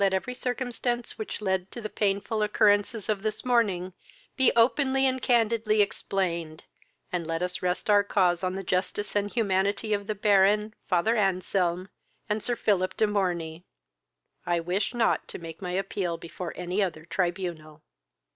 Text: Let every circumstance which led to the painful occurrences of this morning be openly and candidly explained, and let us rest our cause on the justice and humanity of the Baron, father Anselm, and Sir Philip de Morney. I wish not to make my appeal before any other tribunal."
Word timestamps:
Let 0.03 0.15
every 0.15 0.33
circumstance 0.33 1.19
which 1.19 1.43
led 1.43 1.71
to 1.73 1.79
the 1.79 1.87
painful 1.87 2.41
occurrences 2.41 3.07
of 3.07 3.21
this 3.21 3.45
morning 3.45 3.93
be 4.35 4.51
openly 4.55 5.05
and 5.05 5.21
candidly 5.21 5.79
explained, 5.83 6.63
and 7.11 7.27
let 7.27 7.43
us 7.43 7.61
rest 7.61 7.87
our 7.87 8.03
cause 8.03 8.41
on 8.43 8.55
the 8.55 8.63
justice 8.63 9.15
and 9.15 9.29
humanity 9.31 9.93
of 9.93 10.07
the 10.07 10.15
Baron, 10.15 10.73
father 10.87 11.15
Anselm, 11.15 11.89
and 12.27 12.41
Sir 12.41 12.55
Philip 12.55 12.97
de 12.97 13.05
Morney. 13.05 13.63
I 14.43 14.59
wish 14.59 14.95
not 14.95 15.27
to 15.27 15.37
make 15.37 15.61
my 15.61 15.73
appeal 15.73 16.17
before 16.17 16.53
any 16.57 16.81
other 16.81 17.05
tribunal." 17.05 17.83